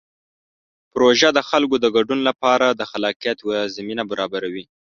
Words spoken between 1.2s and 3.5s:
د خلکو د ګډون لپاره د خلاقیت